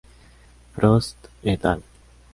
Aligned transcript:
Frost 0.73 1.29
"et 1.43 1.63
al. 1.63 1.83